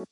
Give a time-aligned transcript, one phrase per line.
[0.00, 0.08] Goed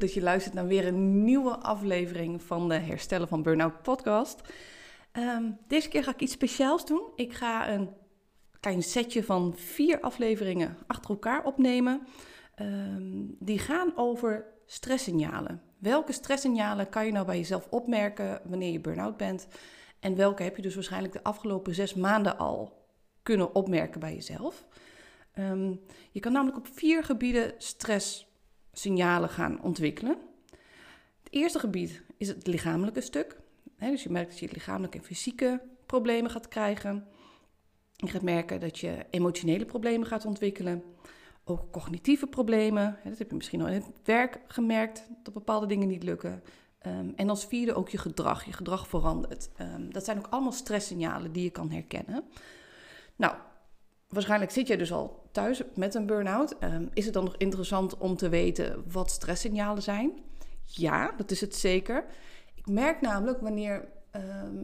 [0.00, 4.40] dat je luistert naar weer een nieuwe aflevering van de Herstellen van Burnout podcast.
[5.12, 7.02] Ehm, deze keer ga ik iets speciaals doen.
[7.14, 7.90] Ik ga een
[8.60, 12.06] klein setje van vier afleveringen achter elkaar opnemen.
[12.54, 15.62] Ehm, die gaan over stresssignalen.
[15.78, 19.46] Welke stresssignalen kan je nou bij jezelf opmerken wanneer je burn-out bent?
[20.04, 22.86] En welke heb je dus waarschijnlijk de afgelopen zes maanden al
[23.22, 24.66] kunnen opmerken bij jezelf?
[25.32, 25.74] Ehm,
[26.10, 30.16] je kan namelijk op vier gebieden stresssignalen gaan ontwikkelen.
[31.22, 33.40] Het eerste gebied is het lichamelijke stuk.
[33.78, 37.06] dus je merkt dat je lichamelijke en fysieke problemen gaat krijgen.
[37.92, 40.82] Je gaat merken dat je emotionele problemen gaat ontwikkelen.
[41.44, 42.98] Ook cognitieve problemen.
[43.04, 46.42] Dat heb je misschien al in het werk gemerkt, dat bepaalde dingen niet lukken.
[46.84, 48.44] Ehm, en als vierde ook je gedrag.
[48.44, 49.48] Je gedrag verandert.
[49.60, 52.24] Um, dat zijn ook allemaal stresssignalen die je kan herkennen.
[53.16, 53.34] Nou,
[54.08, 56.56] waarschijnlijk zit je dus al thuis met een burn-out.
[56.60, 60.12] Um, is het dan nog interessant om te weten wat stresssignalen zijn?
[60.64, 62.04] Ja, dat is het zeker.
[62.54, 63.88] Ik merk namelijk wanneer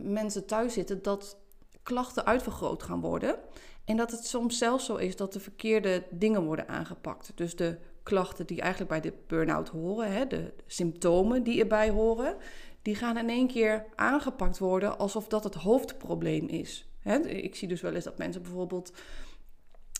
[0.02, 1.36] mensen thuis zitten dat
[1.82, 3.38] klachten uitvergroot gaan worden.
[3.84, 7.32] En dat het soms zelfs zo is dat de verkeerde dingen worden aangepakt.
[7.34, 12.36] Dus de klachten die eigenlijk bij de burn-out horen, hè, de symptomen die erbij horen,
[12.82, 16.88] die gaan in één keer aangepakt worden alsof dat het hoofdprobleem is.
[17.00, 18.92] Hè, ik zie dus wel eens dat mensen bijvoorbeeld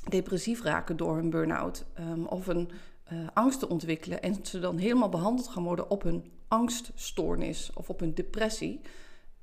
[0.08, 2.70] depressief raken door hun burn-out um, of een
[3.12, 7.88] uh, angst te ontwikkelen en ze dan helemaal behandeld gaan worden op hun angststoornis of
[7.88, 8.80] op hun depressie,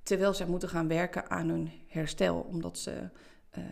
[0.04, 3.10] terwijl zij moeten gaan werken aan hun herstel omdat ze
[3.58, 3.64] uh,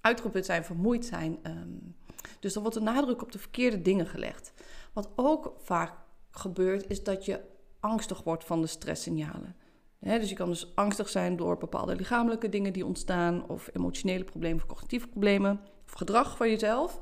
[0.00, 1.38] uitgeput zijn, vermoeid zijn.
[1.42, 1.96] Um,
[2.40, 4.52] dus dan wordt de nadruk op de verkeerde dingen gelegd.
[4.92, 5.92] Wat ook vaak
[6.30, 7.40] gebeurt, is dat je
[7.80, 9.56] angstig wordt van de stresssignalen.
[9.98, 14.62] dus je kan dus angstig zijn door bepaalde lichamelijke dingen die ontstaan, of emotionele problemen
[14.62, 17.00] of cognitieve problemen, of gedrag van jezelf.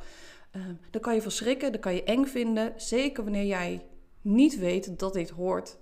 [0.57, 3.87] Uh, dan kan je verschrikken, dan kan je eng vinden, zeker wanneer jij
[4.21, 5.79] niet weet dat dit hoort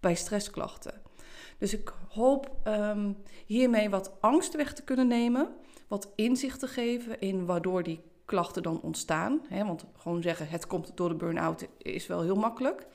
[0.00, 1.02] bij stressklachten.
[1.58, 5.54] Dus ik hoop um, hiermee wat angst weg te kunnen nemen,
[5.88, 9.40] wat inzicht te geven in waardoor die klachten dan ontstaan.
[9.48, 9.64] Hè?
[9.64, 12.86] Want gewoon zeggen het komt door de burn-out is wel heel makkelijk.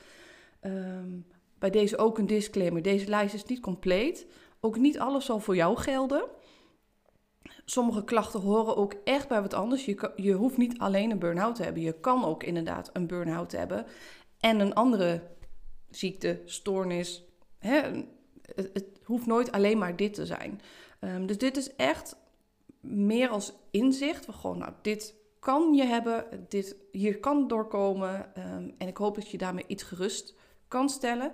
[0.62, 1.26] Um,
[1.60, 4.28] bij deze ook een disclaimer: deze lijst is niet compleet.
[4.60, 6.24] Ook niet alles zal voor jou gelden.
[7.66, 9.86] Sommige klachten horen ook echt bij wat anders.
[9.86, 11.82] Je, je hoeft niet alleen een burn-out te hebben.
[11.82, 13.86] Je kan ook inderdaad een burn-out hebben
[14.40, 15.22] en een andere
[15.90, 17.24] ziekte, stoornis.
[17.58, 17.82] Hè?
[18.56, 20.62] Het, het, hoeft nooit alleen maar dit te zijn.
[21.00, 22.16] Um, dus dit is echt
[22.80, 24.28] meer als inzicht.
[24.32, 28.32] Gewoon, nou, dit kan je hebben, dit, hier kan doorkomen.
[28.38, 30.36] Um, en ik hoop dat je daarmee iets gerust
[30.68, 31.32] kan stellen.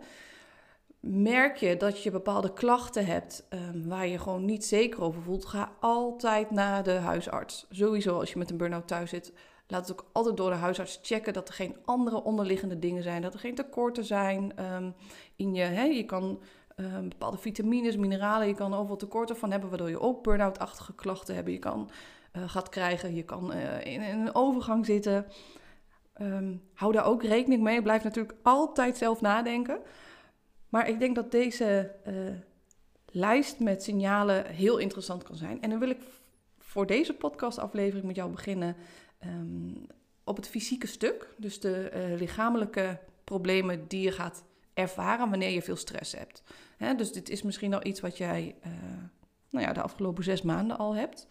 [1.00, 5.46] Merk je dat je bepaalde klachten hebt um, waar je gewoon niet zeker over voelt,
[5.46, 7.66] ga altijd naar de huisarts.
[7.70, 9.34] Sowieso als je met een burn-out thuis zit,
[9.68, 13.22] laat het ook altijd door de huisarts checken dat er geen andere onderliggende dingen zijn,
[13.22, 14.94] dat er geen tekorten zijn um,
[15.36, 15.66] in je.
[15.96, 16.40] Je kan
[17.10, 21.50] bepaalde vitamines, mineralen, je kan overal tekorten van hebben, waardoor je ook burn-out-achtige klachten hebt.
[21.50, 21.90] Je kan
[22.48, 23.16] gaat krijgen.
[23.16, 25.26] Je kan uh, in, in, een overgang zitten.
[26.22, 27.82] Um, hou daar ook rekening mee.
[27.82, 29.80] Blijf natuurlijk altijd zelf nadenken.
[30.70, 32.14] Maar ik denk dat deze uh,
[33.06, 35.62] lijst met signalen heel interessant kan zijn.
[35.62, 36.00] En dan wil ik
[36.60, 38.76] voor deze podcastaflevering met jou beginnen
[39.26, 39.88] um,
[40.24, 41.34] op het fysieke stuk.
[41.38, 46.44] Dus de lichamelijke problemen die je gaat ervaren wanneer je veel stress hebt.
[46.98, 48.56] Dus dit is misschien al iets wat jij
[49.50, 51.28] nou ja, de afgelopen zes maanden al hebt.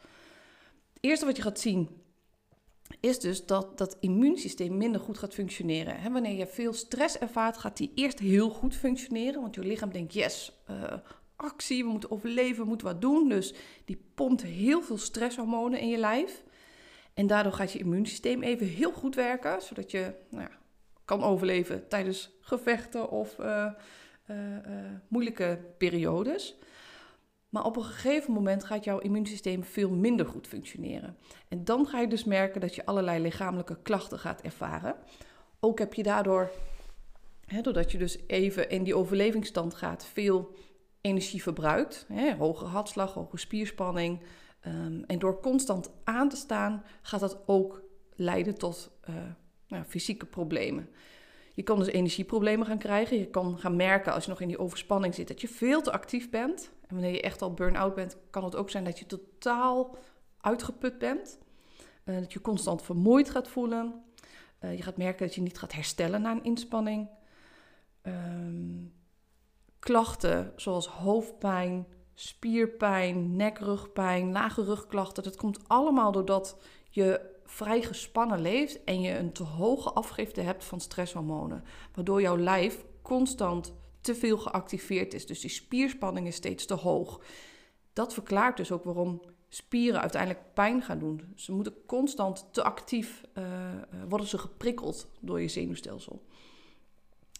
[1.00, 1.88] Eerste wat je gaat zien
[3.00, 6.12] is dus dat dat immuunsysteem minder goed gaat functioneren.
[6.12, 9.40] wanneer je veel stress ervaart, gaat die eerst heel goed functioneren.
[9.40, 10.92] Want je lichaam denkt, yes, uh,
[11.36, 13.28] actie, we moeten overleven, we moeten wat doen.
[13.28, 13.54] Dus
[13.84, 16.42] die pompt heel veel stresshormonen in je lijf.
[17.14, 20.58] En daardoor gaat je immuunsysteem even heel goed werken, zodat je nou ja,
[21.04, 23.72] kan overleven tijdens gevechten of uh,
[24.30, 24.36] uh,
[25.08, 26.56] moeilijke periodes.
[27.48, 31.16] Maar op een gegeven moment gaat jouw immuunsysteem veel minder goed functioneren.
[31.48, 34.96] En dan ga je dus merken dat je allerlei lichamelijke klachten gaat ervaren.
[35.60, 36.50] Ook heb je daardoor,
[37.46, 40.54] hè, doordat je dus even in die overlevingsstand gaat, veel
[41.00, 42.06] energie verbruikt.
[42.08, 44.22] Hè, hoge hartslag, hoge spierspanning.
[44.66, 47.82] Um, en door constant aan te staan, gaat dat ook
[48.14, 49.16] leiden tot uh,
[49.68, 50.88] nou, fysieke problemen.
[51.54, 53.18] Je kan dus energieproblemen gaan krijgen.
[53.18, 55.92] Je kan gaan merken als je nog in die overspanning zit dat je veel te
[55.92, 56.70] actief bent.
[56.88, 59.96] En wanneer je echt al burn-out bent, kan het ook zijn dat je totaal
[60.40, 61.38] uitgeput bent.
[62.04, 64.02] Uh, dat je constant vermoeid gaat voelen.
[64.60, 67.08] Uh, je gaat merken dat je niet gaat herstellen na een inspanning.
[68.02, 68.92] Um,
[69.78, 75.22] klachten zoals hoofdpijn, spierpijn, nekrugpijn, lage rugklachten.
[75.22, 76.56] Dat komt allemaal doordat
[76.90, 81.64] je vrij gespannen leeft en je een te hoge afgifte hebt van stresshormonen.
[81.94, 85.26] Waardoor jouw lijf constant te veel geactiveerd is.
[85.26, 87.20] Dus die spierspanning is steeds te hoog.
[87.92, 91.32] Dat verklaart dus ook waarom spieren uiteindelijk pijn gaan doen.
[91.36, 93.44] Ze moeten constant te actief uh,
[94.08, 96.24] worden ze geprikkeld door je zenuwstelsel.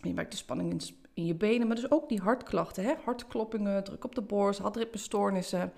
[0.02, 0.80] je merkt de spanning in,
[1.14, 2.94] in, je benen, maar dus ook die hartklachten, hè?
[3.04, 5.72] hartkloppingen, druk op de borst, hartritmestoornissen.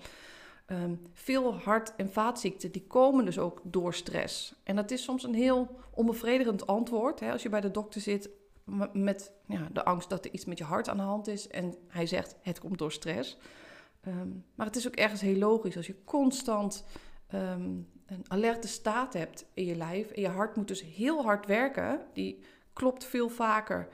[0.67, 4.55] Um, veel hart- en vaatziekten die komen dus ook door stress.
[4.63, 7.19] En dat is soms een heel onbevredigend antwoord.
[7.19, 7.31] Hè?
[7.31, 8.29] Als je bij de dokter zit
[8.93, 11.75] met ja, de angst dat er iets met je hart aan de hand is en
[11.87, 13.37] hij zegt het komt door stress.
[14.01, 16.85] Ehm, maar het is ook ergens heel logisch als je constant
[17.27, 21.45] ehm, een alerte staat hebt in je lijf en je hart moet dus heel hard
[21.45, 22.01] werken.
[22.13, 23.87] Die klopt veel vaker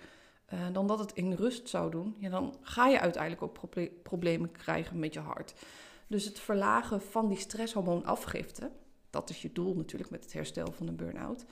[0.54, 2.16] uh, dan dat het in rust zou doen.
[2.18, 3.70] Ja, dan ga je uiteindelijk ook
[4.04, 5.54] problemen krijgen met je hart.
[6.08, 8.72] Dus het verlagen van die stresshormoonafgifte,
[9.10, 11.46] dat is je doel natuurlijk met het herstel van een burn-out.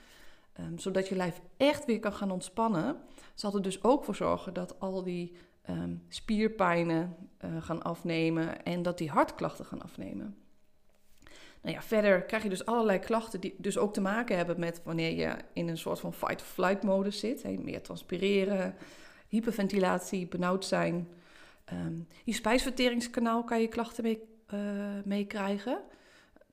[0.60, 2.98] Um, zodat je lijf echt weer kan gaan ontspannen,
[3.34, 5.36] zal er dus ook voor zorgen dat al die
[5.70, 7.16] um, spierpijnen
[7.46, 10.38] uh, gaan afnemen en dat die hartklachten gaan afnemen.
[11.62, 14.82] Nou ja, verder krijg je dus allerlei klachten die dus ook te maken hebben met
[14.84, 17.44] wanneer je in een soort van fight-or-flight modus zit.
[17.44, 18.76] Hè, meer transpireren,
[19.28, 21.08] hyperventilatie, benauwd zijn.
[21.74, 24.22] Um, je spijsverteringskanaal kan je klachten mee,
[24.54, 25.76] uh.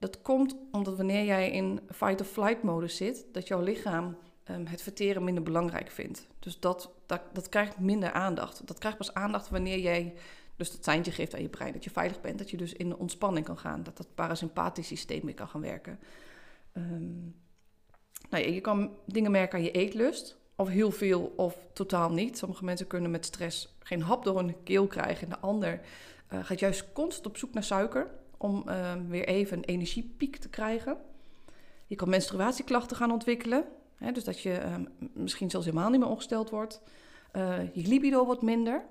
[0.02, 4.16] Dat komt omdat wanneer jij in fight-or-flight modus zit, dat jouw lichaam
[4.50, 6.26] um, het verteren minder belangrijk vindt.
[6.38, 8.66] Dus dat, dat, dat krijgt minder aandacht.
[8.66, 10.14] Dat krijgt pas aandacht wanneer jij
[10.56, 12.88] dus dat seintje geeft aan je brein dat je veilig bent, dat je dus in
[12.88, 15.98] de ontspanning kan gaan, dat dat parasympathisch systeem weer kan gaan werken.
[16.72, 17.34] Um,
[18.30, 22.38] nou ja, je kan dingen merken aan je eetlust, of heel veel of totaal niet.
[22.38, 25.80] Sommige mensen kunnen met stress geen hap door hun keel krijgen en de ander
[26.32, 30.48] uh, gaat juist constant op zoek naar suiker om uh, weer even een energiepiek te
[30.48, 30.96] krijgen.
[31.86, 33.64] Je kan menstruatieklachten gaan ontwikkelen.
[33.96, 34.74] Hè, dus dat je uh,
[35.12, 36.80] misschien zelfs helemaal niet meer ongesteld wordt.
[37.32, 38.84] Uh, je libido wordt minder.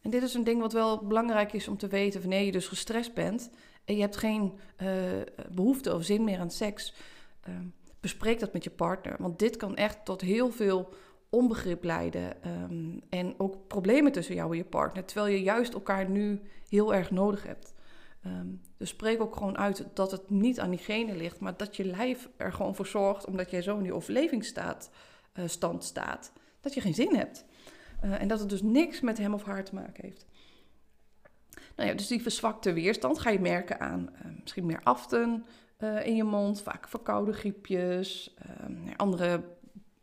[0.00, 2.66] En dit is een ding wat wel belangrijk is om te weten wanneer je dus
[2.66, 3.50] gestrest bent
[3.84, 4.52] en je hebt geen
[4.82, 4.88] uh,
[5.50, 6.94] behoefte of zin meer aan seks.
[7.48, 7.54] Uh,
[8.00, 9.16] bespreek dat met je partner.
[9.18, 10.94] Want dit kan echt tot heel veel
[11.30, 12.42] onbegrip leiden.
[13.08, 15.04] En ook problemen tussen jou en je partner.
[15.04, 17.71] Terwijl je juist elkaar nu heel erg nodig hebt.
[18.26, 21.84] Um, dus spreek ook gewoon uit dat het niet aan diegene ligt, maar dat je
[21.84, 24.90] lijf er gewoon voor zorgt, omdat jij zo in die overlevingsstand
[25.46, 27.44] stand staat, dat je geen zin hebt.
[28.04, 30.26] Uh, en dat het dus niks met hem of haar te maken heeft.
[31.76, 35.44] Nou ja, dus die verzwakte weerstand ga je merken aan uh, misschien meer aften
[36.04, 39.44] in je mond, vaak verkoude griepjes, ehm, andere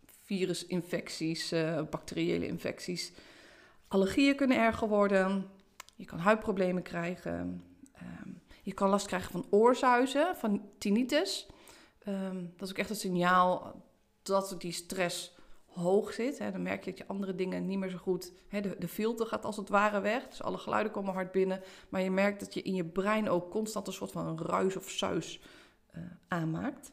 [0.05, 1.53] virusinfecties,
[1.89, 3.13] bacteriële infecties.
[3.87, 5.45] Allergieën kunnen erger worden.
[5.95, 7.63] Je kan huidproblemen krijgen.
[8.69, 11.47] Je kan last krijgen van oorzuizen, van tinnitus.
[12.07, 13.81] Um, dat is ook echt een signaal
[14.21, 15.35] dat die stress
[15.65, 16.39] hoog zit.
[16.39, 16.51] Hè.
[16.51, 18.31] Dan merk je dat je andere dingen niet meer zo goed...
[18.47, 21.61] Hè, de, de filter gaat als het ware weg, dus alle geluiden komen hard binnen.
[21.89, 24.89] Maar je merkt dat je in je brein ook constant een soort van ruis of
[24.89, 25.41] suis
[25.95, 26.91] uh, aanmaakt.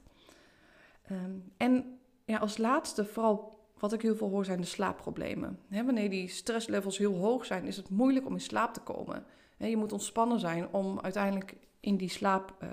[1.11, 5.59] Um, en ja, als laatste, vooral wat ik heel veel hoor, zijn de slaapproblemen.
[5.69, 9.27] Wanneer die stresslevels heel hoog zijn, is het moeilijk om in slaap te komen
[9.57, 12.69] je moet ontspannen zijn om uiteindelijk in die slaap uh,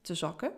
[0.00, 0.52] te zakken.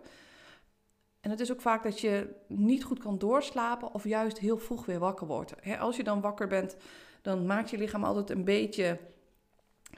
[1.19, 4.85] En het is ook vaak dat je niet goed kan doorslapen of juist heel vroeg
[4.85, 5.79] weer wakker wordt.
[5.79, 6.77] als je dan wakker bent,
[7.21, 8.99] dan maakt je lichaam altijd een beetje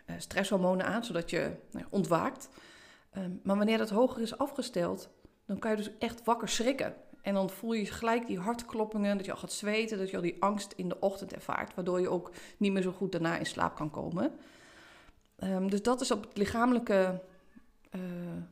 [0.05, 2.50] uh, stresshormonen aan, zodat je nou, ontwaakt.
[3.17, 5.09] Um, maar wanneer dat hoger is afgesteld,
[5.45, 6.95] dan kan je dus echt wakker schrikken.
[7.21, 10.21] En dan voel je gelijk die hartkloppingen, dat je al gaat zweten, dat je al
[10.21, 13.45] die angst in de ochtend ervaart, waardoor je ook niet meer zo goed daarna in
[13.45, 14.31] slaap kan komen.
[15.43, 17.21] Um, dus dat is op het lichamelijke
[17.91, 18.01] uh,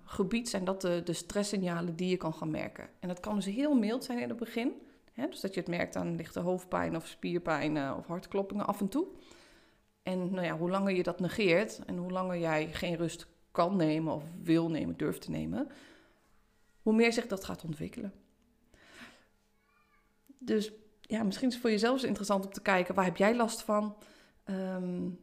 [0.04, 2.90] gebied zijn dat de, de stresssignalen die je kan gaan merken.
[3.00, 4.72] En dat kan dus heel mild zijn in het begin.
[5.14, 5.28] Hè?
[5.28, 9.08] Dus dat je het merkt aan lichte hoofdpijn of spierpijn of hartkloppingen af en toe.
[10.04, 13.76] En nou ja, hoe langer je dat negeert en hoe langer jij geen rust kan
[13.76, 15.68] nemen of wil nemen, durft te nemen,
[16.82, 18.14] hoe meer zich dat gaat ontwikkelen.
[20.38, 23.62] Dus ja, misschien is het voor jezelf interessant om te kijken, waar heb jij last
[23.62, 23.96] van?
[24.46, 25.20] Um,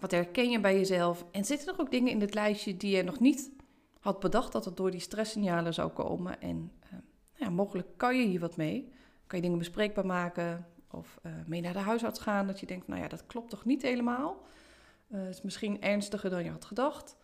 [0.00, 1.24] wat herken je bij jezelf?
[1.30, 3.50] En zitten er ook dingen in dit lijstje die je nog niet
[4.00, 6.40] had bedacht dat het door die stresssignalen zou komen?
[6.40, 6.98] En uh,
[7.34, 8.92] ja, mogelijk kan je hier wat mee.
[9.26, 12.46] Kan je dingen bespreekbaar maken of uh, mee naar de huisarts gaan.
[12.46, 14.46] Dat je denkt, nou ja, dat klopt toch niet helemaal?
[15.08, 17.16] Uh, het is misschien ernstiger dan je had gedacht.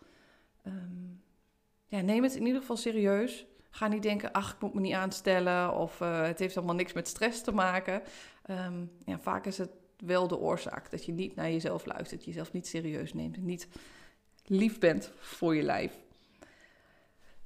[0.67, 1.23] Um,
[1.85, 3.45] ja, neem het in ieder geval serieus.
[3.69, 7.07] Ga niet denken, ach, ik moet me niet aanstellen of het heeft allemaal niks met
[7.07, 8.01] stress te maken.
[8.49, 10.91] Um, ja, vaak is het wel de oorzaak.
[10.91, 13.37] Dat je niet naar jezelf luistert, jezelf niet serieus neemt.
[13.37, 13.67] Niet
[14.45, 15.97] lief bent voor je lijf.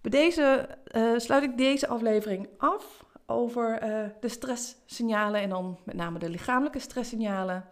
[0.02, 5.96] Bij deze uh, sluit ik deze aflevering af over uh, de stresssignalen en dan met
[5.96, 7.66] name de lichamelijke stresssignalen.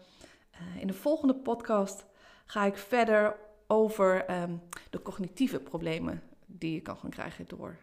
[0.51, 2.05] Uh, in de volgende podcast
[2.45, 3.35] ga ik verder
[3.67, 7.77] over um, de cognitieve problemen die je kan gaan krijgen door,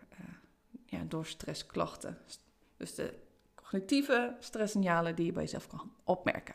[0.86, 2.18] ja, door stressklachten.
[2.76, 3.14] Dus de
[3.54, 6.54] cognitieve stresssignalen die je bij jezelf kan opmerken.